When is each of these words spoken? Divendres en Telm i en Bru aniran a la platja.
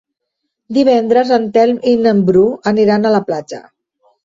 Divendres 0.77 1.33
en 1.37 1.45
Telm 1.59 1.79
i 1.93 1.95
en 2.13 2.23
Bru 2.31 2.43
aniran 2.75 3.09
a 3.09 3.15
la 3.19 3.23
platja. 3.31 3.65